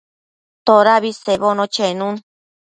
Todabi 0.65 1.11
bedbono 1.27 1.65
chenun 1.73 2.15